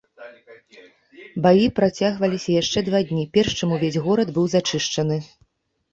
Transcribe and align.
Баі 1.43 1.67
працягваліся 1.81 2.57
яшчэ 2.61 2.79
два 2.89 3.03
дні, 3.13 3.29
перш 3.39 3.49
чым 3.61 3.69
увесь 3.77 4.01
горад 4.09 4.27
быў 4.39 4.45
зачышчаны. 4.55 5.17